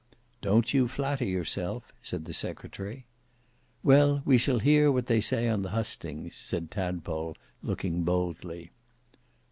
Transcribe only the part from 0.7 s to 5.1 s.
you flatter yourself," said the secretary. "Well, we shall hear what